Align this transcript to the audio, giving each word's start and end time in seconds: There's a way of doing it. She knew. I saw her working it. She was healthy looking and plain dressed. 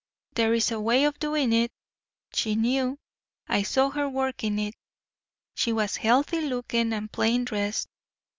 There's 0.33 0.71
a 0.71 0.79
way 0.79 1.03
of 1.03 1.19
doing 1.19 1.53
it. 1.53 1.71
She 2.33 2.55
knew. 2.55 2.97
I 3.47 3.61
saw 3.61 3.91
her 3.91 4.09
working 4.09 4.57
it. 4.57 4.73
She 5.53 5.71
was 5.71 5.97
healthy 5.97 6.41
looking 6.41 6.91
and 6.91 7.11
plain 7.13 7.45
dressed. 7.45 7.87